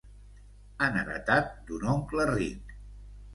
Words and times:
Han 0.85 0.97
heretat 1.01 1.51
d'un 1.67 1.85
oncle 1.93 2.27
ric. 2.33 2.75